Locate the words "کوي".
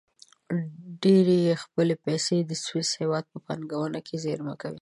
4.61-4.79